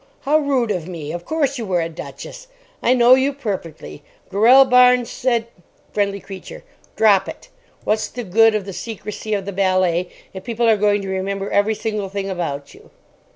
How 0.21 0.39
rude 0.39 0.71
of 0.71 0.87
me. 0.87 1.11
Of 1.11 1.25
course 1.25 1.59
you 1.59 1.65
were 1.67 1.79
a 1.79 1.87
duchess. 1.87 2.47
I 2.81 2.95
know 2.95 3.13
you 3.13 3.31
perfectly. 3.33 4.01
Gorell 4.31 4.65
Barnes 4.67 5.11
said—— 5.11 5.45
FRIENDLY 5.93 6.19
CREATURE. 6.21 6.63
Drop 6.95 7.29
it. 7.29 7.49
What's 7.83 8.07
the 8.07 8.23
good 8.23 8.55
of 8.55 8.65
the 8.65 8.73
secrecy 8.73 9.35
of 9.35 9.45
the 9.45 9.53
ballet 9.53 10.09
if 10.33 10.43
people 10.43 10.67
are 10.67 10.75
going 10.75 11.03
to 11.03 11.07
remember 11.09 11.51
every 11.51 11.75
single 11.75 12.09
thing 12.09 12.31
about 12.31 12.73
you? 12.73 12.89